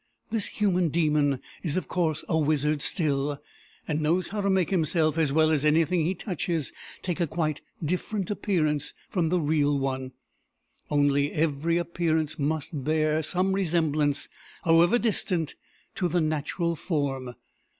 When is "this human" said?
0.31-0.89